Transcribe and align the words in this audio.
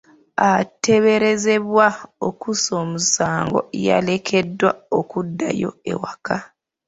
Ateeberezebwa 0.51 1.87
okuzza 2.27 2.71
omusango 2.83 3.59
yalekeddwa 3.87 4.71
okuddayo 4.99 5.69
ewaka. 5.91 6.37